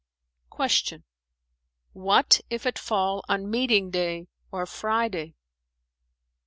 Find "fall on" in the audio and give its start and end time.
2.79-3.51